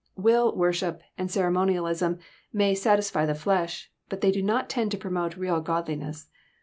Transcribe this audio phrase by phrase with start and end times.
[0.17, 2.17] Will worship and ceremouialism
[2.51, 6.27] may *' satisfy the flesh," but they do not tend to promote real godliness.